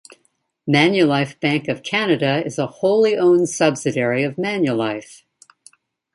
[0.67, 5.21] Manulife Bank of Canada is a wholly owned subsidiary of Manulife.